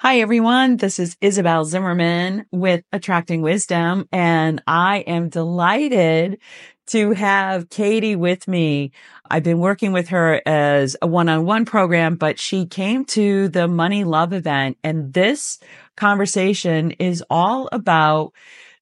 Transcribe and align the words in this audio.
Hi, 0.00 0.20
everyone. 0.20 0.76
This 0.76 1.00
is 1.00 1.16
Isabelle 1.20 1.64
Zimmerman 1.64 2.46
with 2.52 2.84
Attracting 2.92 3.42
Wisdom, 3.42 4.06
and 4.12 4.62
I 4.64 4.98
am 4.98 5.28
delighted 5.28 6.38
to 6.86 7.10
have 7.14 7.68
Katie 7.68 8.14
with 8.14 8.46
me. 8.46 8.92
I've 9.28 9.42
been 9.42 9.58
working 9.58 9.90
with 9.92 10.10
her 10.10 10.40
as 10.46 10.96
a 11.02 11.08
one-on-one 11.08 11.64
program, 11.64 12.14
but 12.14 12.38
she 12.38 12.64
came 12.64 13.06
to 13.06 13.48
the 13.48 13.66
Money 13.66 14.04
Love 14.04 14.32
event, 14.32 14.78
and 14.84 15.12
this 15.12 15.58
conversation 15.96 16.92
is 16.92 17.24
all 17.28 17.68
about 17.72 18.32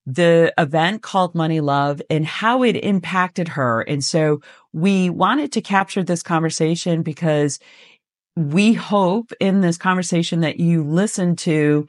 the 0.05 0.53
event 0.59 1.01
called 1.01 1.33
Money 1.33 1.61
Love 1.61 1.99
and 2.11 2.27
how 2.27 2.61
it 2.61 2.75
impacted 2.75 3.47
her. 3.47 3.81
And 3.81 4.03
so 4.03 4.41
we 4.71 5.09
wanted 5.09 5.51
to 5.53 5.61
capture 5.61 6.03
this 6.03 6.21
conversation 6.21 7.01
because 7.01 7.57
we 8.37 8.73
hope 8.73 9.33
in 9.39 9.61
this 9.61 9.77
conversation 9.77 10.41
that 10.41 10.59
you 10.59 10.83
listen 10.83 11.35
to 11.37 11.87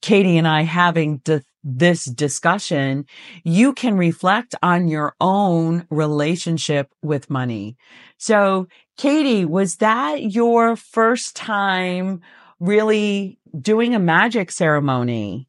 Katie 0.00 0.38
and 0.38 0.48
I 0.48 0.62
having 0.62 1.18
di- 1.18 1.42
this 1.62 2.06
discussion, 2.06 3.04
you 3.44 3.74
can 3.74 3.98
reflect 3.98 4.54
on 4.62 4.88
your 4.88 5.14
own 5.20 5.86
relationship 5.90 6.88
with 7.02 7.28
money. 7.28 7.76
So, 8.16 8.66
Katie, 8.96 9.44
was 9.44 9.76
that 9.76 10.32
your 10.32 10.74
first 10.74 11.36
time 11.36 12.22
really 12.60 13.38
doing 13.58 13.94
a 13.94 13.98
magic 13.98 14.50
ceremony? 14.50 15.48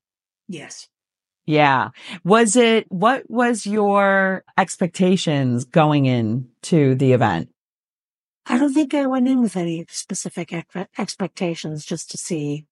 Yes. 0.50 0.90
Yeah. 1.45 1.90
Was 2.26 2.58
it, 2.58 2.88
what 2.90 3.23
was 3.30 3.66
your 3.66 4.44
expectations 4.58 5.64
going 5.64 6.06
into 6.06 6.95
the 6.95 7.14
event? 7.14 7.50
I 8.48 8.58
don't 8.58 8.73
think 8.73 8.94
I 8.94 9.05
went 9.08 9.27
in 9.27 9.41
with 9.41 9.55
any 9.58 9.85
specific 9.90 10.53
ex- 10.53 10.88
expectations 10.98 11.86
just 11.86 12.12
to 12.12 12.17
see 12.17 12.66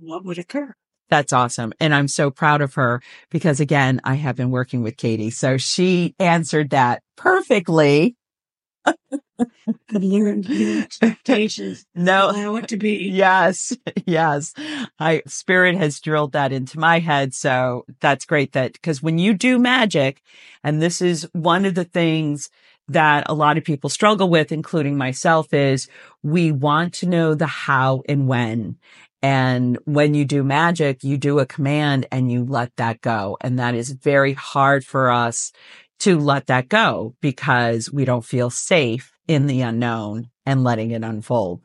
what 0.00 0.24
would 0.24 0.38
occur. 0.38 0.74
That's 1.10 1.32
awesome. 1.32 1.72
And 1.80 1.94
I'm 1.94 2.08
so 2.08 2.30
proud 2.30 2.60
of 2.60 2.74
her 2.74 3.00
because 3.30 3.60
again, 3.60 4.00
I 4.04 4.14
have 4.14 4.36
been 4.36 4.50
working 4.50 4.82
with 4.82 4.96
Katie. 4.96 5.30
So 5.30 5.56
she 5.56 6.14
answered 6.18 6.70
that 6.70 7.02
perfectly. 7.16 8.16
I've 8.86 10.02
learned 10.02 10.48
expectations. 10.50 11.84
No. 11.94 12.30
Allow 12.30 12.56
it 12.56 12.68
to 12.68 12.76
be. 12.76 13.08
Yes. 13.10 13.76
Yes. 14.06 14.54
I, 14.98 15.22
spirit 15.26 15.76
has 15.76 16.00
drilled 16.00 16.32
that 16.32 16.52
into 16.52 16.78
my 16.78 16.98
head. 17.00 17.34
So 17.34 17.84
that's 18.00 18.24
great 18.24 18.52
that, 18.52 18.74
because 18.74 19.02
when 19.02 19.18
you 19.18 19.34
do 19.34 19.58
magic, 19.58 20.20
and 20.62 20.80
this 20.80 21.00
is 21.02 21.28
one 21.32 21.64
of 21.64 21.74
the 21.74 21.84
things 21.84 22.50
that 22.88 23.24
a 23.26 23.34
lot 23.34 23.58
of 23.58 23.64
people 23.64 23.90
struggle 23.90 24.28
with, 24.28 24.52
including 24.52 24.96
myself, 24.96 25.52
is 25.52 25.88
we 26.22 26.52
want 26.52 26.94
to 26.94 27.06
know 27.06 27.34
the 27.34 27.46
how 27.46 28.02
and 28.08 28.26
when. 28.28 28.76
And 29.22 29.78
when 29.84 30.14
you 30.14 30.24
do 30.24 30.44
magic, 30.44 31.02
you 31.02 31.16
do 31.18 31.38
a 31.38 31.46
command 31.46 32.06
and 32.12 32.30
you 32.30 32.44
let 32.44 32.74
that 32.76 33.00
go. 33.00 33.36
And 33.40 33.58
that 33.58 33.74
is 33.74 33.90
very 33.90 34.32
hard 34.32 34.84
for 34.84 35.10
us 35.10 35.52
to 36.00 36.18
let 36.18 36.46
that 36.46 36.68
go 36.68 37.14
because 37.20 37.92
we 37.92 38.04
don't 38.04 38.24
feel 38.24 38.50
safe 38.50 39.12
in 39.26 39.46
the 39.46 39.62
unknown 39.62 40.28
and 40.46 40.62
letting 40.62 40.92
it 40.92 41.02
unfold. 41.02 41.60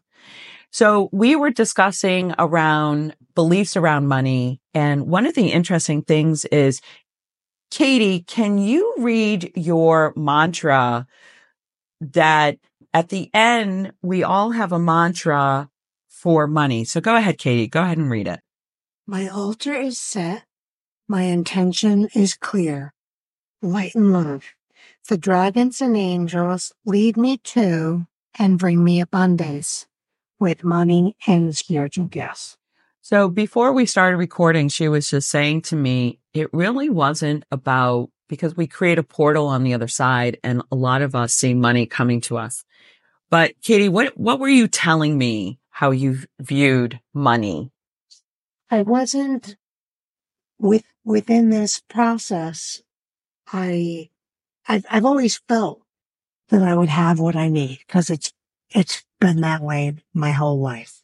So 0.71 1.09
we 1.11 1.35
were 1.35 1.51
discussing 1.51 2.33
around 2.39 3.15
beliefs 3.35 3.77
around 3.77 4.07
money. 4.07 4.59
And 4.73 5.05
one 5.05 5.27
of 5.27 5.35
the 5.35 5.51
interesting 5.51 6.01
things 6.01 6.45
is 6.45 6.81
Katie, 7.73 8.19
can 8.19 8.59
you 8.59 8.93
read 8.99 9.51
your 9.55 10.13
mantra 10.15 11.07
that 11.99 12.59
at 12.93 13.09
the 13.09 13.31
end, 13.33 13.93
we 14.03 14.21
all 14.23 14.51
have 14.51 14.71
a 14.71 14.77
mantra 14.77 15.71
for 16.07 16.45
money. 16.45 16.83
So 16.83 17.01
go 17.01 17.15
ahead, 17.15 17.39
Katie. 17.39 17.67
Go 17.67 17.81
ahead 17.81 17.97
and 17.97 18.11
read 18.11 18.27
it. 18.27 18.41
My 19.07 19.27
altar 19.27 19.73
is 19.73 19.99
set. 19.99 20.43
My 21.07 21.23
intention 21.23 22.09
is 22.13 22.35
clear. 22.35 22.93
Light 23.59 23.95
and 23.95 24.13
love. 24.13 24.43
The 25.09 25.17
dragons 25.17 25.81
and 25.81 25.97
angels 25.97 26.73
lead 26.85 27.17
me 27.17 27.37
to 27.37 28.05
and 28.37 28.59
bring 28.59 28.83
me 28.83 29.01
abundance 29.01 29.87
with 30.39 30.63
money 30.63 31.15
and 31.25 31.57
spiritual 31.57 32.05
gifts. 32.05 32.55
So 33.01 33.29
before 33.29 33.73
we 33.73 33.87
started 33.87 34.17
recording, 34.17 34.69
she 34.69 34.87
was 34.87 35.09
just 35.09 35.27
saying 35.31 35.63
to 35.63 35.75
me, 35.75 36.19
it 36.33 36.53
really 36.53 36.89
wasn't 36.89 37.45
about 37.51 38.09
because 38.27 38.57
we 38.57 38.65
create 38.65 38.97
a 38.97 39.03
portal 39.03 39.47
on 39.47 39.63
the 39.63 39.73
other 39.73 39.87
side 39.87 40.39
and 40.43 40.61
a 40.71 40.75
lot 40.75 41.01
of 41.01 41.13
us 41.13 41.33
see 41.33 41.53
money 41.53 41.85
coming 41.85 42.21
to 42.21 42.37
us. 42.37 42.63
But 43.29 43.53
Katie, 43.61 43.89
what, 43.89 44.17
what 44.17 44.39
were 44.39 44.47
you 44.49 44.67
telling 44.67 45.17
me 45.17 45.59
how 45.69 45.91
you 45.91 46.19
viewed 46.39 46.99
money? 47.13 47.71
I 48.71 48.81
wasn't 48.81 49.55
with, 50.59 50.85
within 51.03 51.49
this 51.49 51.81
process. 51.89 52.81
I, 53.51 54.09
I've, 54.67 54.85
I've 54.89 55.05
always 55.05 55.41
felt 55.47 55.81
that 56.49 56.63
I 56.63 56.75
would 56.75 56.89
have 56.89 57.19
what 57.19 57.35
I 57.35 57.49
need 57.49 57.79
because 57.85 58.09
it's, 58.09 58.33
it's 58.69 59.03
been 59.19 59.41
that 59.41 59.61
way 59.61 59.95
my 60.13 60.31
whole 60.31 60.59
life. 60.59 61.03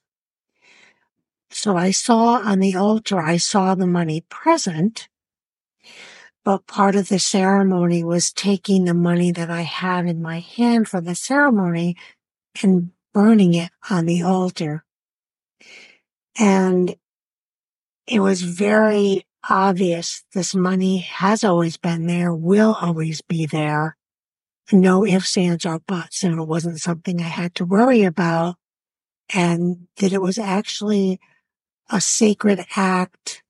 So 1.51 1.75
I 1.75 1.91
saw 1.91 2.40
on 2.40 2.59
the 2.59 2.75
altar, 2.75 3.19
I 3.19 3.38
saw 3.38 3.75
the 3.75 3.88
money 3.88 4.23
present, 4.29 5.09
but 6.45 6.67
part 6.67 6.95
of 6.95 7.09
the 7.09 7.19
ceremony 7.19 8.03
was 8.03 8.31
taking 8.31 8.85
the 8.85 8.94
money 8.94 9.31
that 9.31 9.50
I 9.50 9.62
had 9.62 10.06
in 10.06 10.22
my 10.22 10.40
hand 10.40 10.88
for 10.88 11.01
the 11.01 11.16
ceremony 11.16 11.95
and 12.63 12.91
burning 13.13 13.53
it 13.53 13.72
on 13.90 14.06
the 14.06 14.23
altar. 14.23 14.84
And 16.38 16.95
it 18.07 18.19
was 18.22 18.41
very 18.41 19.25
obvious 19.47 20.23
this 20.34 20.56
money 20.56 21.00
has 21.00 21.44
always 21.44 21.78
been 21.78 22.07
there, 22.07 22.34
will 22.34 22.75
always 22.79 23.22
be 23.22 23.46
there. 23.46 23.96
No 24.72 25.06
ifs, 25.06 25.38
ands, 25.38 25.66
or 25.66 25.79
buts. 25.79 26.23
And 26.23 26.40
it 26.40 26.46
wasn't 26.46 26.79
something 26.79 27.19
I 27.19 27.23
had 27.23 27.56
to 27.56 27.66
worry 27.66 28.03
about. 28.03 28.56
And 29.34 29.88
that 29.97 30.13
it 30.13 30.22
was 30.22 30.38
actually 30.38 31.19
a 31.90 32.01
sacred 32.01 32.66
act 32.75 33.44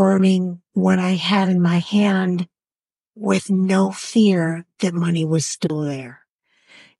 burning 0.00 0.62
what 0.72 0.98
I 0.98 1.10
had 1.10 1.50
in 1.50 1.60
my 1.60 1.80
hand 1.80 2.48
with 3.14 3.50
no 3.50 3.90
fear 3.90 4.64
that 4.78 4.94
money 4.94 5.26
was 5.26 5.46
still 5.46 5.82
there. 5.82 6.20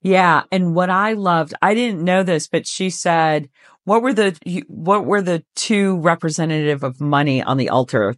Yeah. 0.03 0.43
And 0.53 0.75
what 0.75 0.91
I 0.91 1.15
loved, 1.15 1.55
I 1.63 1.73
didn't 1.73 2.05
know 2.05 2.23
this, 2.23 2.47
but 2.47 2.67
she 2.67 2.91
said, 2.91 3.49
what 3.85 4.03
were 4.03 4.13
the, 4.13 4.37
what 4.69 5.07
were 5.07 5.23
the 5.23 5.43
two 5.57 5.97
representative 6.01 6.83
of 6.83 7.01
money 7.01 7.43
on 7.43 7.57
the 7.57 7.71
altar? 7.71 8.17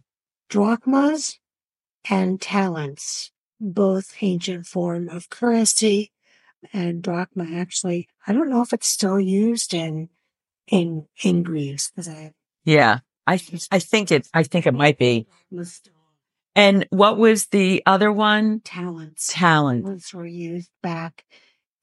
Drachmas 0.49 1.39
and 2.09 2.41
talents, 2.41 3.31
both 3.61 4.17
ancient 4.19 4.65
form 4.65 5.07
of 5.07 5.29
currency. 5.29 6.11
And 6.73 7.01
drachma 7.01 7.47
actually, 7.55 8.09
I 8.27 8.33
don't 8.33 8.49
know 8.49 8.61
if 8.61 8.73
it's 8.73 8.87
still 8.87 9.17
used 9.17 9.73
in, 9.73 10.09
in, 10.67 11.07
in 11.23 11.41
Greece 11.41 11.89
because 11.89 12.09
I, 12.09 12.33
yeah, 12.65 12.99
I, 13.25 13.39
I 13.71 13.79
think 13.79 14.11
it, 14.11 14.27
I 14.33 14.43
think 14.43 14.67
it 14.67 14.73
might 14.73 14.97
be. 14.97 15.27
And 16.55 16.85
what 16.89 17.17
was 17.17 17.47
the 17.47 17.81
other 17.85 18.11
one? 18.11 18.59
Talents. 18.61 19.31
Talent. 19.33 19.85
Talents 19.85 20.13
were 20.13 20.25
used 20.25 20.69
back 20.81 21.25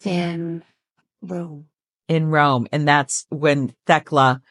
in 0.04 0.62
Rome. 1.22 1.66
In 2.08 2.26
Rome. 2.26 2.68
And 2.72 2.86
that's 2.86 3.26
when 3.30 3.74
Thecla, 3.86 4.42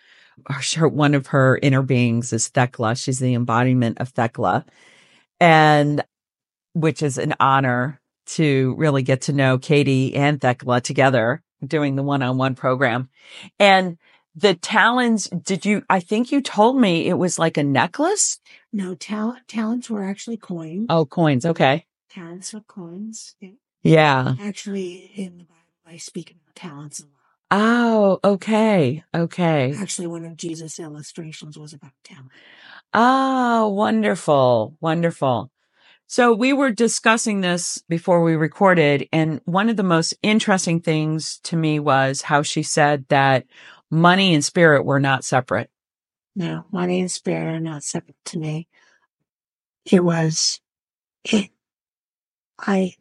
one 0.80 1.14
of 1.14 1.28
her 1.28 1.60
inner 1.62 1.82
beings 1.82 2.34
is 2.34 2.48
Thecla. 2.50 2.96
She's 2.96 3.20
the 3.20 3.34
embodiment 3.34 4.00
of 4.00 4.10
Thecla. 4.10 4.66
And 5.40 6.04
which 6.74 7.02
is 7.02 7.18
an 7.18 7.34
honor 7.40 8.02
to 8.26 8.76
really 8.78 9.04
get 9.04 9.22
to 9.22 9.34
know 9.34 9.58
Katie 9.58 10.16
and 10.16 10.40
Thecla 10.40 10.82
together 10.82 11.42
doing 11.66 11.96
the 11.96 12.04
one 12.04 12.22
on 12.22 12.38
one 12.38 12.56
program. 12.56 13.10
And 13.58 13.98
the 14.42 14.54
talons, 14.56 15.28
did 15.30 15.66
you, 15.66 15.84
I 15.90 16.00
think 16.00 16.32
you 16.32 16.42
told 16.42 16.80
me 16.80 17.08
it 17.08 17.18
was 17.18 17.40
like 17.40 17.58
a 17.58 17.64
necklace? 17.64 18.40
No, 18.74 18.96
tal- 18.96 19.38
talents 19.48 19.90
were 19.90 20.04
actually 20.04 20.38
coins. 20.38 20.88
Oh, 20.90 21.06
coins. 21.06 21.46
Okay. 21.46 21.86
Talents 22.10 22.54
were 22.54 22.62
coins. 22.62 23.36
Yeah. 23.40 23.52
yeah. 23.84 24.36
Actually, 24.40 25.12
in 25.16 25.38
the 25.40 25.44
Bible, 25.44 25.56
I 25.86 25.98
speak 25.98 26.32
about 26.32 26.56
talents 26.56 27.00
a 27.00 27.04
lot. 27.04 27.12
Oh, 27.52 28.20
okay. 28.24 29.04
Okay. 29.16 29.74
Actually, 29.78 30.08
one 30.08 30.26
of 30.26 30.38
Jesus' 30.38 30.80
illustrations 30.80 31.58
was 31.58 31.74
about 31.74 31.92
talent. 32.04 32.30
Oh, 32.94 33.00
ah, 33.02 33.68
wonderful. 33.68 34.76
Wonderful. 34.82 35.52
So 36.08 36.34
we 36.34 36.54
were 36.54 36.72
discussing 36.72 37.42
this 37.42 37.84
before 37.88 38.24
we 38.24 38.36
recorded. 38.36 39.08
And 39.14 39.42
one 39.46 39.70
of 39.70 39.78
the 39.78 39.84
most 39.84 40.16
interesting 40.24 40.82
things 40.82 41.40
to 41.44 41.56
me 41.56 41.80
was 41.80 42.24
how 42.24 42.42
she 42.42 42.64
said 42.64 43.06
that 43.10 43.46
money 43.92 44.34
and 44.34 44.44
spirit 44.44 44.86
were 44.86 45.00
not 45.00 45.24
separate. 45.24 45.70
No, 46.36 46.66
money 46.72 47.00
and 47.00 47.12
spirit 47.12 47.56
are 47.56 47.60
not 47.60 47.84
separate 47.84 48.18
to 48.26 48.40
me. 48.40 48.68
It 49.86 50.04
was, 50.04 50.62
it, 51.24 51.50
I, 52.60 52.94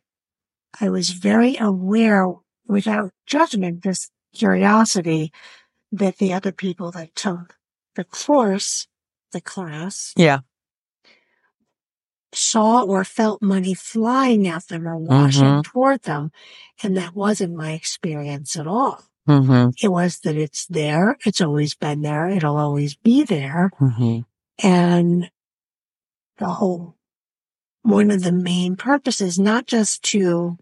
I 0.81 0.89
was 0.91 1.11
very 1.11 1.57
aware 1.59 2.27
without 2.67 3.13
judgment, 3.27 3.83
just 3.83 4.11
curiosity 4.35 5.33
that 5.93 6.19
the 6.19 6.33
other 6.33 6.53
people 6.53 6.91
that 6.93 7.15
took 7.15 7.57
the 7.95 8.05
course, 8.05 8.87
the 9.33 9.41
class, 9.41 10.13
Yeah. 10.17 10.41
saw 12.33 12.83
or 12.83 13.05
felt 13.05 13.41
money 13.43 13.75
flying 13.75 14.47
at 14.47 14.69
them 14.69 14.87
or 14.87 14.97
washing 14.97 15.43
Mhm. 15.45 15.65
toward 15.65 16.03
them. 16.03 16.31
And 16.83 16.97
that 16.97 17.15
wasn't 17.15 17.57
my 17.57 17.73
experience 17.73 18.55
at 18.57 18.67
all. 18.67 19.03
Mm-hmm. 19.29 19.71
It 19.83 19.89
was 19.89 20.21
that 20.21 20.37
it's 20.37 20.67
there. 20.67 21.17
It's 21.27 21.41
always 21.41 21.75
been 21.75 22.03
there. 22.03 22.29
It'll 22.29 22.57
always 22.57 22.95
be 22.97 23.25
there. 23.25 23.71
Mm-hmm. 23.81 24.21
And 24.67 25.31
the 26.39 26.47
whole, 26.47 26.97
one 27.83 28.11
of 28.11 28.23
the 28.23 28.33
main 28.33 28.77
purposes, 28.77 29.39
not 29.39 29.67
just 29.67 30.03
to, 30.05 30.57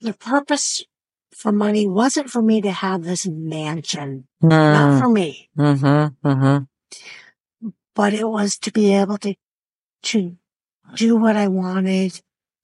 the 0.00 0.12
purpose 0.12 0.84
for 1.34 1.52
money 1.52 1.86
wasn't 1.88 2.30
for 2.30 2.42
me 2.42 2.60
to 2.60 2.70
have 2.70 3.02
this 3.02 3.26
mansion, 3.26 4.26
not 4.40 5.00
for 5.00 5.08
me, 5.08 5.48
Mm-hmm. 5.58 6.28
Mm-hmm. 6.28 7.68
but 7.94 8.14
it 8.14 8.28
was 8.28 8.56
to 8.58 8.70
be 8.70 8.94
able 8.94 9.18
to, 9.18 9.34
to 10.02 10.36
do 10.94 11.16
what 11.16 11.36
I 11.36 11.48
wanted 11.48 12.20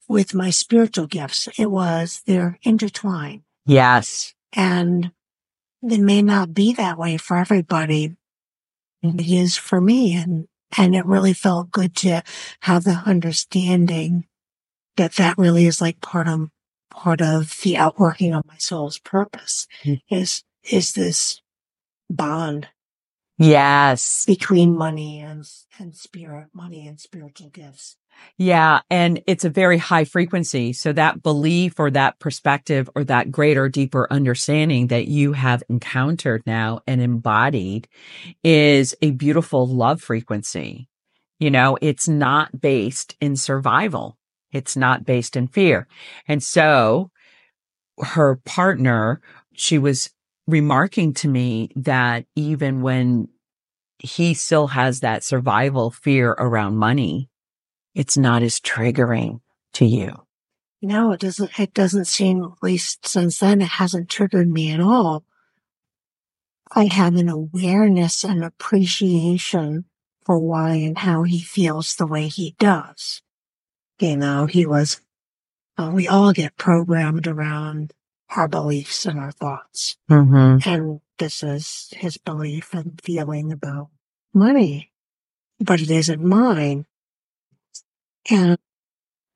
with 0.09 0.35
my 0.35 0.51
spiritual 0.51 1.07
gifts. 1.07 1.49
It 1.59 1.71
was, 1.71 2.23
they're 2.27 2.59
intertwined 2.63 3.43
Yes. 3.67 4.35
And 4.53 5.13
it 5.83 6.01
may 6.01 6.23
not 6.23 6.53
be 6.55 6.73
that 6.75 6.99
way 6.99 7.17
for 7.17 7.37
everybody. 7.37 8.17
It 9.03 9.31
is 9.31 9.57
for 9.57 9.81
me. 9.81 10.15
And, 10.15 10.47
and 10.77 10.95
it 10.95 11.07
really 11.07 11.33
felt 11.33 11.71
good 11.71 11.97
to 11.97 12.23
have 12.61 12.85
the 12.85 13.03
understanding 13.07 14.27
that 14.97 15.13
that 15.15 15.39
really 15.39 15.67
is 15.67 15.81
like 15.81 16.01
part 16.01 16.29
of, 16.29 16.51
part 16.91 17.23
of 17.23 17.59
the 17.63 17.77
outworking 17.77 18.35
of 18.35 18.47
my 18.47 18.57
soul's 18.59 18.99
purpose 18.99 19.67
Mm. 19.85 20.01
is, 20.11 20.45
is 20.71 20.93
this 20.93 21.41
bond 22.11 22.69
Yes. 23.39 24.27
between 24.27 24.77
money 24.77 25.21
and, 25.21 25.49
and 25.79 25.97
spirit, 25.97 26.49
money 26.53 26.87
and 26.87 27.01
spiritual 27.01 27.49
gifts. 27.49 27.97
Yeah. 28.37 28.81
And 28.91 29.23
it's 29.27 29.45
a 29.45 29.51
very 29.51 29.79
high 29.79 30.05
frequency. 30.05 30.73
So 30.73 30.93
that 30.93 31.23
belief 31.23 31.79
or 31.79 31.91
that 31.91 32.19
perspective 32.19 32.89
or 32.95 33.05
that 33.05 33.31
greater, 33.31 33.69
deeper 33.69 34.07
understanding 34.11 34.87
that 34.89 35.09
you 35.09 35.33
have 35.33 35.63
encountered 35.69 36.43
now 36.47 36.81
and 36.87 37.01
embodied 37.01 37.87
is 38.43 38.95
a 39.03 39.11
beautiful 39.11 39.67
love 39.67 40.01
frequency. 40.01 40.89
You 41.39 41.51
know, 41.51 41.79
it's 41.81 42.09
not 42.09 42.61
based 42.61 43.17
in 43.21 43.37
survival. 43.37 44.17
It's 44.53 44.77
not 44.77 45.05
based 45.05 45.37
in 45.37 45.49
fear. 45.49 45.87
And 46.27 46.43
so 46.43 47.11
her 47.99 48.37
partner, 48.45 49.21
she 49.53 49.79
was 49.79 50.11
remarking 50.47 51.15
to 51.15 51.29
me 51.29 51.71
that 51.77 52.25
even 52.35 52.83
when 52.83 53.29
he 53.99 54.35
still 54.35 54.69
has 54.69 55.01
that 55.01 55.23
survival 55.23 55.91
fear 55.91 56.31
around 56.33 56.77
money, 56.77 57.30
it's 57.95 58.17
not 58.17 58.43
as 58.43 58.61
triggering 58.61 59.41
to 59.75 59.85
you. 59.85 60.15
No, 60.83 61.13
it 61.13 61.21
doesn't, 61.21 61.59
it 61.59 61.75
doesn't 61.75 62.07
seem, 62.07 62.43
at 62.43 62.63
least 62.63 63.07
since 63.07 63.39
then, 63.39 63.61
it 63.61 63.69
hasn't 63.69 64.09
triggered 64.09 64.49
me 64.49 64.73
at 64.73 64.81
all. 64.81 65.25
I 66.73 66.85
have 66.85 67.17
an 67.17 67.29
awareness 67.29 68.25
and 68.25 68.45
appreciation 68.45 69.85
for 70.25 70.39
why 70.39 70.75
and 70.75 70.97
how 70.97 71.25
he 71.25 71.41
feels 71.41 71.97
the 71.97 72.07
way 72.07 72.29
he 72.29 72.55
does. 72.59 73.23
You 73.99 74.17
know, 74.17 74.47
he 74.47 74.65
was, 74.65 75.01
uh, 75.77 75.91
we 75.93 76.09
all 76.09 76.33
get 76.33 76.57
programmed 76.57 77.27
around 77.27 77.93
our 78.37 78.49
beliefs 78.49 79.05
and 79.05 79.19
our 79.19 79.33
thoughts. 79.33 79.97
Mm-hmm. 80.11 80.69
And 80.69 81.01
this 81.19 81.43
is 81.43 81.93
his 81.97 82.17
belief 82.17 82.73
and 82.73 82.99
feeling 83.03 83.53
about 83.53 83.89
money, 84.33 84.93
but 85.59 85.81
it 85.81 85.91
isn't 85.91 86.23
mine. 86.23 86.87
And 88.29 88.59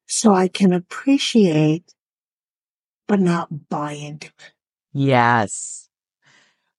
so 0.06 0.34
I 0.34 0.48
can 0.48 0.72
appreciate, 0.72 1.94
but 3.06 3.20
not 3.20 3.69
buy 3.69 3.92
into 3.92 4.26
it. 4.26 4.52
Yes. 4.92 5.88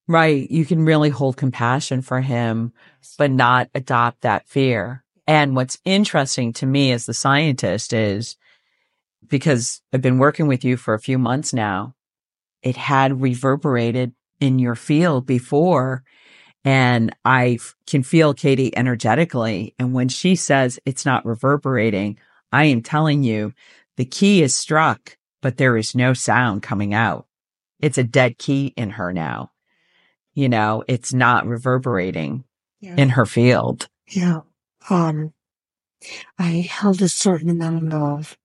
Right. 0.07 0.49
You 0.49 0.65
can 0.65 0.85
really 0.85 1.09
hold 1.09 1.37
compassion 1.37 2.01
for 2.01 2.21
him, 2.21 2.73
but 3.17 3.31
not 3.31 3.69
adopt 3.73 4.21
that 4.21 4.47
fear. 4.47 5.03
And 5.27 5.55
what's 5.55 5.79
interesting 5.85 6.53
to 6.53 6.65
me 6.67 6.91
as 6.91 7.07
the 7.07 7.13
scientist 7.13 7.93
is 7.93 8.37
because 9.27 9.81
I've 9.91 10.01
been 10.01 10.19
working 10.19 10.47
with 10.47 10.63
you 10.63 10.77
for 10.77 10.93
a 10.93 10.99
few 10.99 11.17
months 11.17 11.53
now, 11.53 11.95
it 12.61 12.77
had 12.77 13.21
reverberated 13.21 14.13
in 14.39 14.59
your 14.59 14.75
field 14.75 15.25
before. 15.25 16.03
And 16.65 17.15
I 17.23 17.59
can 17.85 18.01
feel 18.03 18.33
Katie 18.33 18.75
energetically. 18.75 19.75
And 19.79 19.93
when 19.93 20.09
she 20.09 20.35
says 20.35 20.79
it's 20.85 21.05
not 21.05 21.25
reverberating, 21.25 22.17
I 22.51 22.65
am 22.65 22.81
telling 22.81 23.23
you 23.23 23.53
the 23.97 24.05
key 24.05 24.41
is 24.41 24.55
struck, 24.55 25.15
but 25.41 25.57
there 25.57 25.77
is 25.77 25.93
no 25.95 26.13
sound 26.13 26.63
coming 26.63 26.93
out. 26.93 27.27
It's 27.79 27.99
a 27.99 28.03
dead 28.03 28.37
key 28.39 28.73
in 28.75 28.89
her 28.91 29.13
now. 29.13 29.51
You 30.33 30.49
know, 30.49 30.83
it's 30.87 31.13
not 31.13 31.45
reverberating 31.45 32.43
Yeah. 32.81 32.95
in 32.97 33.09
her 33.09 33.25
field. 33.27 33.87
Yeah. 34.07 34.41
Um, 34.89 35.33
I 36.37 36.67
held 36.69 37.01
a 37.01 37.09
certain 37.09 37.49
amount 37.49 37.93
of 37.93 38.37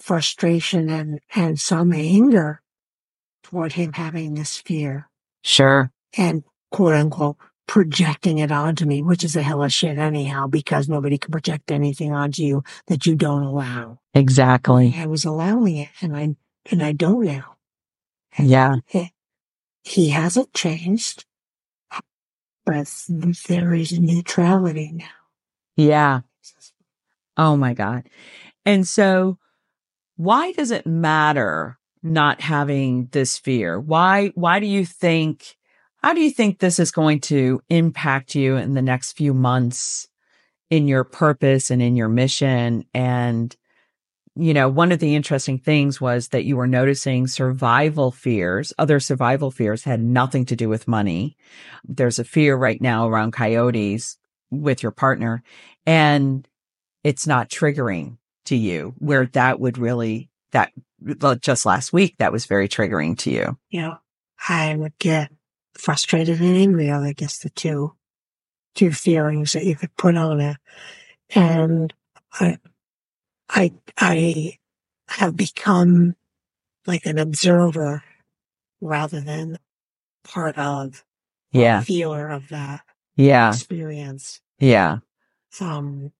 frustration 0.00 0.88
and, 0.88 1.20
and 1.34 1.60
some 1.60 1.92
anger 1.92 2.62
toward 3.42 3.74
him 3.74 3.92
having 3.92 4.34
this 4.34 4.56
fear 4.56 5.08
Sure. 5.44 5.92
and 6.16 6.42
quote 6.70 6.94
unquote 6.94 7.36
projecting 7.70 8.38
it 8.38 8.50
onto 8.50 8.84
me, 8.84 9.00
which 9.00 9.22
is 9.22 9.36
a 9.36 9.42
hell 9.42 9.62
of 9.62 9.72
shit 9.72 9.96
anyhow, 9.96 10.48
because 10.48 10.88
nobody 10.88 11.16
can 11.16 11.30
project 11.30 11.70
anything 11.70 12.12
onto 12.12 12.42
you 12.42 12.64
that 12.88 13.06
you 13.06 13.14
don't 13.14 13.44
allow. 13.44 14.00
Exactly. 14.12 14.92
I 14.98 15.06
was 15.06 15.24
allowing 15.24 15.76
it 15.76 15.88
and 16.02 16.16
I, 16.16 16.34
and 16.68 16.82
I 16.82 16.90
don't 16.90 17.24
now. 17.24 17.54
Yeah. 18.36 18.78
He 19.84 20.08
hasn't 20.08 20.52
changed, 20.52 21.26
but 22.66 22.92
there 23.48 23.72
is 23.72 23.96
neutrality 24.00 24.90
now. 24.92 25.04
Yeah. 25.76 26.22
Oh 27.36 27.56
my 27.56 27.72
God. 27.72 28.08
And 28.66 28.84
so 28.84 29.38
why 30.16 30.50
does 30.50 30.72
it 30.72 30.88
matter 30.88 31.78
not 32.02 32.40
having 32.40 33.06
this 33.12 33.38
fear? 33.38 33.78
Why, 33.78 34.32
why 34.34 34.58
do 34.58 34.66
you 34.66 34.84
think, 34.84 35.56
how 36.02 36.14
do 36.14 36.20
you 36.20 36.30
think 36.30 36.58
this 36.58 36.78
is 36.78 36.90
going 36.90 37.20
to 37.20 37.60
impact 37.68 38.34
you 38.34 38.56
in 38.56 38.74
the 38.74 38.82
next 38.82 39.12
few 39.12 39.34
months 39.34 40.08
in 40.70 40.88
your 40.88 41.04
purpose 41.04 41.70
and 41.70 41.82
in 41.82 41.96
your 41.96 42.08
mission? 42.08 42.84
And, 42.94 43.54
you 44.34 44.54
know, 44.54 44.68
one 44.68 44.92
of 44.92 44.98
the 44.98 45.14
interesting 45.14 45.58
things 45.58 46.00
was 46.00 46.28
that 46.28 46.44
you 46.44 46.56
were 46.56 46.66
noticing 46.66 47.26
survival 47.26 48.10
fears, 48.10 48.72
other 48.78 49.00
survival 49.00 49.50
fears 49.50 49.84
had 49.84 50.00
nothing 50.00 50.46
to 50.46 50.56
do 50.56 50.68
with 50.68 50.88
money. 50.88 51.36
There's 51.84 52.18
a 52.18 52.24
fear 52.24 52.56
right 52.56 52.80
now 52.80 53.08
around 53.08 53.32
coyotes 53.32 54.16
with 54.50 54.82
your 54.82 54.92
partner 54.92 55.42
and 55.86 56.46
it's 57.04 57.26
not 57.26 57.48
triggering 57.48 58.18
to 58.46 58.56
you 58.56 58.94
where 58.98 59.26
that 59.26 59.60
would 59.60 59.78
really 59.78 60.28
that 60.52 60.72
just 61.40 61.64
last 61.64 61.92
week 61.92 62.16
that 62.18 62.32
was 62.32 62.46
very 62.46 62.68
triggering 62.68 63.16
to 63.16 63.30
you 63.30 63.56
Yeah. 63.70 63.96
I 64.48 64.74
would 64.74 64.98
get 64.98 65.30
frustrated 65.80 66.40
and 66.40 66.56
angry. 66.56 66.90
I 66.90 67.12
guess 67.12 67.38
the 67.38 67.50
two, 67.50 67.94
two 68.74 68.92
feelings 68.92 69.52
that 69.52 69.64
you 69.64 69.74
could 69.74 69.96
put 69.96 70.16
on 70.16 70.40
it. 70.40 70.56
And 71.34 71.92
I, 72.32 72.58
I, 73.48 73.72
I 73.98 74.58
have 75.08 75.36
become 75.36 76.14
like 76.86 77.06
an 77.06 77.18
observer 77.18 78.02
rather 78.80 79.20
than 79.20 79.58
part 80.24 80.56
of 80.58 81.04
yeah 81.52 81.80
feeler 81.82 82.28
of 82.28 82.48
that 82.48 82.82
yeah 83.16 83.48
experience. 83.48 84.40
yeah 84.58 84.98
Um, 85.60 86.12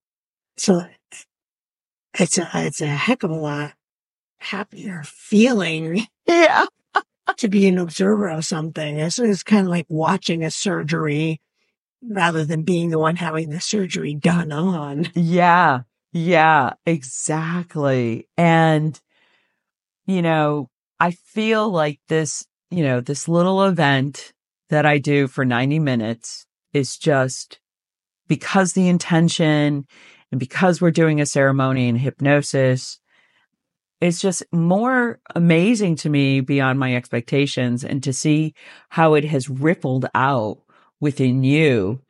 so 0.57 0.83
it's 2.19 2.39
a, 2.39 2.51
it's 2.55 2.81
a 2.81 2.87
heck 2.87 3.23
of 3.23 3.31
a 3.31 3.35
lot 3.35 3.73
happier 4.39 5.03
feeling 5.05 6.07
yeah 6.27 6.67
to 7.39 7.49
be 7.49 7.67
an 7.69 7.79
observer 7.79 8.29
of 8.29 8.45
something. 8.45 8.99
It's, 8.99 9.19
it's 9.19 9.43
kind 9.43 9.67
of 9.67 9.71
like 9.71 9.87
watching 9.89 10.45
a 10.45 10.51
surgery 10.51 11.41
rather 12.03 12.45
than 12.45 12.63
being 12.63 12.91
the 12.91 12.99
one 12.99 13.17
having 13.17 13.51
the 13.51 13.61
surgery 13.61 14.15
done 14.15 14.53
on. 14.53 15.09
yeah 15.15 15.81
yeah 16.13 16.73
exactly 16.87 18.27
and 18.37 19.01
you 20.07 20.23
know 20.23 20.69
i 20.99 21.11
feel 21.13 21.71
like 21.71 22.01
this 22.09 22.45
you 22.71 22.83
know 22.83 23.01
this 23.01 23.29
little 23.29 23.63
event 23.65 24.33
that 24.71 24.85
i 24.87 24.99
do 24.99 25.29
for 25.29 25.45
90 25.45 25.79
minutes 25.79 26.47
is 26.73 26.97
just 26.97 27.61
because 28.29 28.73
the 28.73 28.89
intention 28.89 29.87
and 30.31 30.41
because 30.41 30.81
we're 30.81 30.91
doing 30.91 31.21
a 31.21 31.27
ceremony 31.27 31.89
and 31.89 31.99
hypnosis 31.99 33.00
it's 34.01 34.21
just 34.21 34.43
more 34.53 35.21
amazing 35.35 35.97
to 35.97 36.09
me 36.09 36.41
beyond 36.41 36.79
my 36.79 36.97
expectations 36.97 37.85
and 37.85 38.03
to 38.03 38.13
see 38.13 38.55
how 38.89 39.15
it 39.15 39.25
has 39.25 39.51
rippled 39.51 40.07
out 40.15 40.59
within 41.01 41.45
you 41.45 42.01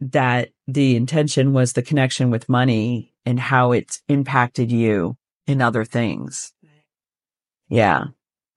that 0.00 0.50
the 0.66 0.96
intention 0.96 1.52
was 1.52 1.72
the 1.72 1.82
connection 1.82 2.30
with 2.30 2.48
money 2.48 3.12
and 3.24 3.38
how 3.38 3.72
it's 3.72 4.02
impacted 4.08 4.72
you 4.72 5.16
in 5.46 5.62
other 5.62 5.84
things. 5.84 6.52
Yeah. 7.68 8.06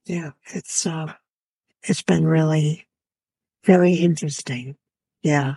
Yeah. 0.06 0.32
It's, 0.46 0.86
uh, 0.86 1.13
it's 1.84 2.01
been 2.01 2.25
really, 2.25 2.88
very 3.65 3.94
interesting. 3.94 4.77
Yeah. 5.22 5.56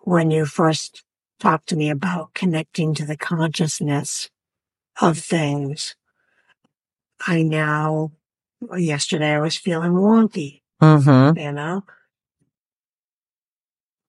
When 0.00 0.30
you 0.30 0.44
first 0.44 1.04
talked 1.40 1.68
to 1.70 1.76
me 1.76 1.90
about 1.90 2.34
connecting 2.34 2.94
to 2.94 3.06
the 3.06 3.16
consciousness 3.16 4.30
of 5.00 5.18
things, 5.18 5.94
I 7.26 7.42
now, 7.42 8.12
yesterday 8.76 9.34
I 9.34 9.40
was 9.40 9.56
feeling 9.56 9.92
wonky, 9.92 10.62
Mm-hmm. 10.82 11.38
you 11.38 11.52
know, 11.52 11.84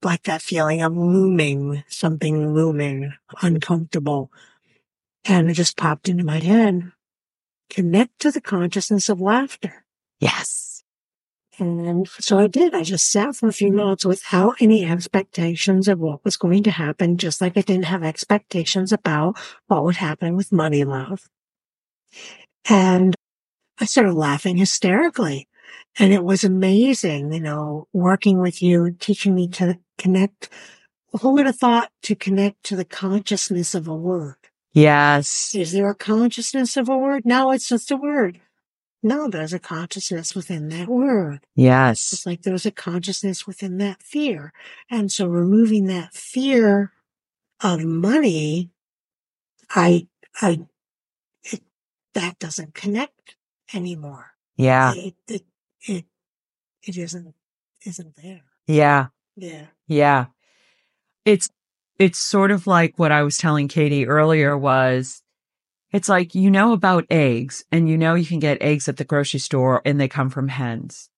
like 0.03 0.23
that 0.23 0.41
feeling 0.41 0.81
of 0.81 0.95
looming, 0.95 1.83
something 1.87 2.53
looming, 2.53 3.13
uncomfortable. 3.41 4.31
And 5.25 5.49
it 5.49 5.53
just 5.53 5.77
popped 5.77 6.09
into 6.09 6.23
my 6.23 6.39
head. 6.39 6.91
Connect 7.69 8.19
to 8.19 8.31
the 8.31 8.41
consciousness 8.41 9.09
of 9.09 9.19
laughter. 9.21 9.85
Yes. 10.19 10.66
And 11.59 12.07
so 12.07 12.37
I 12.37 12.47
did. 12.47 12.73
I 12.73 12.83
just 12.83 13.11
sat 13.11 13.35
for 13.35 13.47
a 13.47 13.53
few 13.53 13.69
mm-hmm. 13.69 13.77
minutes 13.77 14.05
without 14.05 14.55
any 14.59 14.85
expectations 14.85 15.87
of 15.87 15.99
what 15.99 16.23
was 16.23 16.37
going 16.37 16.63
to 16.63 16.71
happen, 16.71 17.17
just 17.17 17.41
like 17.41 17.57
I 17.57 17.61
didn't 17.61 17.85
have 17.85 18.03
expectations 18.03 18.91
about 18.91 19.37
what 19.67 19.83
would 19.83 19.95
happen 19.95 20.35
with 20.35 20.51
money 20.51 20.83
love. 20.83 21.29
And 22.69 23.15
I 23.79 23.85
started 23.85 24.13
laughing 24.13 24.57
hysterically. 24.57 25.47
And 25.99 26.13
it 26.13 26.23
was 26.23 26.43
amazing, 26.43 27.33
you 27.33 27.39
know, 27.39 27.87
working 27.91 28.39
with 28.39 28.61
you, 28.61 28.91
teaching 28.99 29.33
me 29.33 29.47
to 29.49 29.79
connect. 29.97 30.49
Who 31.21 31.31
would 31.33 31.47
have 31.47 31.57
thought 31.57 31.91
to 32.03 32.15
connect 32.15 32.63
to 32.65 32.75
the 32.75 32.85
consciousness 32.85 33.73
of 33.73 33.87
a 33.87 33.95
word? 33.95 34.35
Yes. 34.73 35.55
Is 35.55 35.71
there 35.71 35.89
a 35.89 35.95
consciousness 35.95 36.77
of 36.77 36.87
a 36.87 36.97
word? 36.97 37.25
No, 37.25 37.51
it's 37.51 37.67
just 37.67 37.89
a 37.89 37.95
word. 37.95 38.39
No, 39.07 39.29
there's 39.29 39.53
a 39.53 39.59
consciousness 39.59 40.35
within 40.35 40.67
that 40.69 40.89
word. 40.89 41.39
Yes. 41.55 42.11
It's 42.11 42.25
like 42.25 42.41
there's 42.41 42.65
a 42.65 42.71
consciousness 42.71 43.47
within 43.47 43.77
that 43.77 44.03
fear. 44.03 44.51
And 44.89 45.09
so 45.09 45.27
removing 45.27 45.85
that 45.85 46.13
fear 46.13 46.91
of 47.61 47.85
money, 47.85 48.69
I, 49.69 50.07
I, 50.41 50.65
it, 51.43 51.61
that 52.15 52.37
doesn't 52.37 52.73
connect 52.73 53.37
anymore. 53.73 54.31
Yeah. 54.57 54.93
It, 54.93 55.15
it, 55.29 55.45
it, 55.87 56.05
it 56.83 56.97
isn't, 56.97 57.33
isn't 57.85 58.15
there. 58.21 58.43
Yeah. 58.67 59.07
Yeah. 59.37 59.67
Yeah. 59.87 60.25
It's, 61.23 61.49
it's 61.97 62.19
sort 62.19 62.51
of 62.51 62.67
like 62.67 62.99
what 62.99 63.13
I 63.13 63.23
was 63.23 63.37
telling 63.37 63.69
Katie 63.69 64.05
earlier 64.05 64.57
was 64.57 65.23
it's 65.91 66.09
like, 66.09 66.35
you 66.35 66.51
know 66.51 66.73
about 66.73 67.05
eggs 67.09 67.63
and 67.71 67.87
you 67.89 67.97
know 67.97 68.15
you 68.15 68.25
can 68.25 68.39
get 68.39 68.61
eggs 68.61 68.87
at 68.87 68.97
the 68.97 69.05
grocery 69.05 69.39
store 69.39 69.81
and 69.85 69.99
they 69.99 70.07
come 70.07 70.29
from 70.29 70.49
hens 70.49 71.09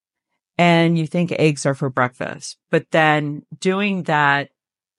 and 0.60 0.98
you 0.98 1.08
think 1.08 1.32
eggs 1.32 1.66
are 1.66 1.74
for 1.74 1.90
breakfast. 1.90 2.58
But 2.70 2.92
then 2.92 3.44
doing 3.60 4.04
that 4.04 4.50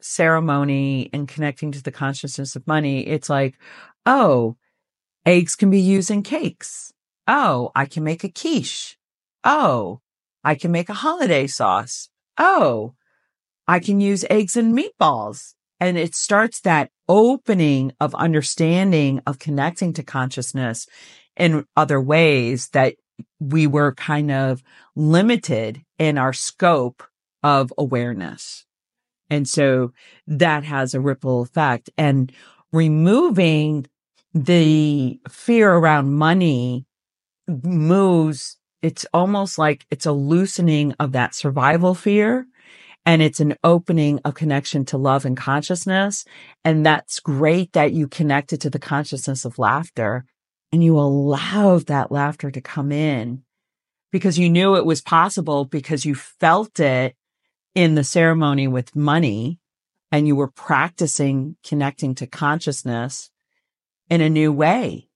ceremony 0.00 1.10
and 1.12 1.28
connecting 1.28 1.70
to 1.72 1.82
the 1.82 1.92
consciousness 1.92 2.56
of 2.56 2.66
money, 2.66 3.06
it's 3.06 3.28
like, 3.28 3.58
oh, 4.06 4.56
eggs 5.26 5.56
can 5.56 5.70
be 5.70 5.80
used 5.80 6.10
in 6.10 6.22
cakes. 6.22 6.94
Oh, 7.28 7.70
I 7.74 7.84
can 7.84 8.02
make 8.02 8.24
a 8.24 8.30
quiche. 8.30 8.98
Oh, 9.44 10.00
I 10.42 10.54
can 10.54 10.72
make 10.72 10.88
a 10.88 10.94
hollandaise 10.94 11.54
sauce. 11.54 12.08
Oh, 12.38 12.94
I 13.68 13.78
can 13.78 14.00
use 14.00 14.24
eggs 14.30 14.56
and 14.56 14.76
meatballs. 14.76 15.54
And 15.80 15.96
it 15.96 16.14
starts 16.14 16.60
that 16.60 16.90
opening 17.08 17.92
of 18.00 18.14
understanding 18.14 19.20
of 19.26 19.38
connecting 19.38 19.92
to 19.94 20.02
consciousness 20.02 20.86
in 21.36 21.64
other 21.76 22.00
ways 22.00 22.68
that 22.68 22.96
we 23.38 23.66
were 23.66 23.94
kind 23.94 24.30
of 24.30 24.62
limited 24.94 25.82
in 25.98 26.18
our 26.18 26.32
scope 26.32 27.02
of 27.42 27.72
awareness. 27.78 28.66
And 29.30 29.48
so 29.48 29.92
that 30.26 30.64
has 30.64 30.92
a 30.92 31.00
ripple 31.00 31.42
effect 31.42 31.88
and 31.96 32.32
removing 32.72 33.86
the 34.34 35.20
fear 35.28 35.72
around 35.72 36.12
money 36.12 36.86
moves. 37.48 38.58
It's 38.82 39.06
almost 39.12 39.58
like 39.58 39.86
it's 39.90 40.06
a 40.06 40.12
loosening 40.12 40.94
of 40.98 41.12
that 41.12 41.34
survival 41.34 41.94
fear 41.94 42.46
and 43.06 43.22
it's 43.22 43.40
an 43.40 43.56
opening 43.64 44.20
of 44.24 44.34
connection 44.34 44.84
to 44.86 44.98
love 44.98 45.24
and 45.24 45.36
consciousness. 45.36 46.24
And 46.64 46.84
that's 46.84 47.20
great 47.20 47.72
that 47.72 47.92
you 47.92 48.08
connected 48.08 48.60
to 48.62 48.70
the 48.70 48.78
consciousness 48.78 49.44
of 49.44 49.58
laughter 49.58 50.24
and 50.72 50.84
you 50.84 50.98
allowed 50.98 51.86
that 51.86 52.12
laughter 52.12 52.50
to 52.50 52.60
come 52.60 52.92
in 52.92 53.42
because 54.12 54.38
you 54.38 54.50
knew 54.50 54.76
it 54.76 54.84
was 54.84 55.00
possible 55.00 55.64
because 55.64 56.04
you 56.04 56.14
felt 56.14 56.78
it 56.80 57.16
in 57.74 57.94
the 57.94 58.04
ceremony 58.04 58.68
with 58.68 58.96
money 58.96 59.58
and 60.12 60.26
you 60.26 60.36
were 60.36 60.50
practicing 60.50 61.56
connecting 61.64 62.14
to 62.16 62.26
consciousness 62.26 63.30
in 64.08 64.20
a 64.20 64.28
new 64.28 64.52
way 64.52 65.08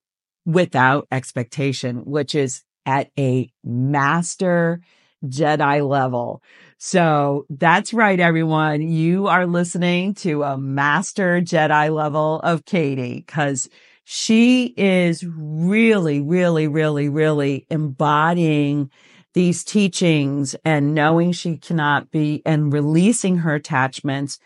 without 0.46 1.06
expectation, 1.10 2.04
which 2.04 2.34
is 2.34 2.62
at 2.86 3.10
a 3.18 3.50
master 3.64 4.80
Jedi 5.24 5.86
level. 5.88 6.42
So 6.78 7.46
that's 7.48 7.94
right, 7.94 8.20
everyone. 8.20 8.82
You 8.82 9.26
are 9.28 9.46
listening 9.46 10.14
to 10.16 10.42
a 10.42 10.58
master 10.58 11.40
Jedi 11.40 11.94
level 11.94 12.40
of 12.40 12.64
Katie 12.64 13.24
because 13.26 13.68
she 14.04 14.74
is 14.76 15.24
really, 15.24 16.20
really, 16.20 16.68
really, 16.68 17.08
really 17.08 17.66
embodying 17.70 18.90
these 19.32 19.64
teachings 19.64 20.54
and 20.64 20.94
knowing 20.94 21.32
she 21.32 21.56
cannot 21.56 22.10
be 22.10 22.42
and 22.46 22.72
releasing 22.72 23.38
her 23.38 23.54
attachments. 23.54 24.38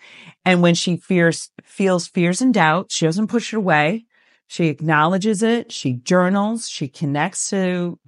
And 0.44 0.62
when 0.62 0.74
she 0.74 0.96
fears, 0.96 1.50
feels 1.62 2.06
fears 2.06 2.40
and 2.40 2.54
doubt, 2.54 2.90
she 2.90 3.04
doesn't 3.04 3.26
push 3.26 3.52
it 3.52 3.56
away. 3.56 4.06
She 4.46 4.68
acknowledges 4.68 5.42
it. 5.42 5.72
She 5.72 5.94
journals. 5.94 6.68
She 6.68 6.88
connects 6.88 7.50
to 7.50 7.98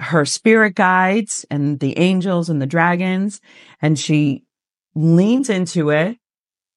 her 0.00 0.24
spirit 0.24 0.74
guides 0.74 1.44
and 1.50 1.78
the 1.80 1.96
angels 1.98 2.48
and 2.48 2.60
the 2.60 2.66
dragons 2.66 3.40
and 3.82 3.98
she 3.98 4.44
leans 4.94 5.50
into 5.50 5.90
it, 5.90 6.18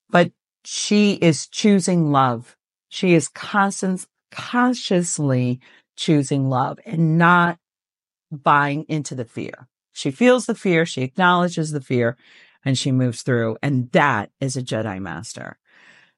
but 0.09 0.31
she 0.65 1.13
is 1.13 1.47
choosing 1.47 2.11
love. 2.11 2.55
She 2.89 3.13
is 3.13 3.29
constant, 3.29 4.05
consciously 4.29 5.59
choosing 5.95 6.49
love 6.49 6.79
and 6.85 7.17
not 7.17 7.59
buying 8.31 8.85
into 8.89 9.15
the 9.15 9.25
fear. 9.25 9.67
She 9.93 10.11
feels 10.11 10.45
the 10.45 10.55
fear. 10.55 10.85
She 10.85 11.01
acknowledges 11.01 11.71
the 11.71 11.81
fear 11.81 12.17
and 12.65 12.77
she 12.77 12.91
moves 12.91 13.21
through. 13.21 13.57
And 13.61 13.91
that 13.91 14.31
is 14.39 14.57
a 14.57 14.61
Jedi 14.61 14.99
master. 14.99 15.57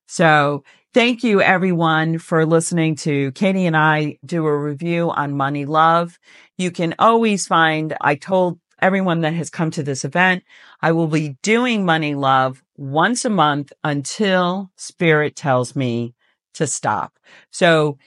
So 0.07 0.63
thank 0.95 1.25
you 1.25 1.41
everyone 1.41 2.17
for 2.17 2.45
listening 2.45 2.95
to 2.95 3.29
Katie 3.33 3.65
and 3.65 3.75
I 3.75 4.17
do 4.25 4.45
a 4.45 4.57
review 4.57 5.11
on 5.11 5.35
money 5.35 5.65
love. 5.65 6.17
You 6.57 6.71
can 6.71 6.95
always 6.97 7.47
find, 7.47 7.97
I 7.99 8.15
told 8.15 8.61
everyone 8.81 9.19
that 9.21 9.33
has 9.33 9.49
come 9.49 9.71
to 9.71 9.83
this 9.83 10.05
event, 10.05 10.45
I 10.81 10.93
will 10.93 11.07
be 11.07 11.35
doing 11.43 11.83
money 11.83 12.15
love 12.15 12.63
once 12.77 13.25
a 13.25 13.29
month 13.29 13.73
until 13.83 14.71
spirit 14.77 15.35
tells 15.35 15.75
me 15.75 16.15
to 16.53 16.65
stop. 16.65 17.19
So 17.51 17.97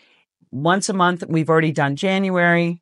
once 0.51 0.89
a 0.89 0.95
month, 0.95 1.23
we've 1.29 1.51
already 1.51 1.73
done 1.73 1.95
January. 1.95 2.81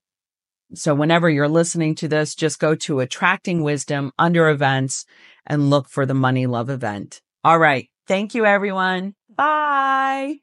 So 0.73 0.95
whenever 0.95 1.29
you're 1.29 1.49
listening 1.49 1.97
to 1.97 2.07
this, 2.07 2.37
just 2.37 2.61
go 2.61 2.77
to 2.77 3.01
attracting 3.01 3.65
wisdom 3.65 4.13
under 4.21 4.51
events 4.51 5.05
and 5.45 5.69
look 5.69 5.89
for 5.89 6.07
the 6.07 6.15
money 6.15 6.47
love 6.47 6.71
event. 6.71 7.23
All 7.43 7.59
right. 7.59 7.91
Thank 8.07 8.37
you, 8.37 8.47
everyone. 8.47 9.17
Bye. 9.37 10.41